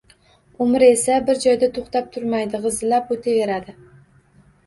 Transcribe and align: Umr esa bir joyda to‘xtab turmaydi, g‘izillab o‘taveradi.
Umr 0.65 0.85
esa 0.85 1.17
bir 1.27 1.41
joyda 1.43 1.67
to‘xtab 1.75 2.09
turmaydi, 2.15 2.61
g‘izillab 2.63 3.11
o‘taveradi. 3.17 3.77